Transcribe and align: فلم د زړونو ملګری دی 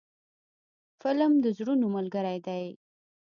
فلم 1.01 1.33
د 1.43 1.45
زړونو 1.57 1.85
ملګری 1.95 2.37
دی 2.47 2.65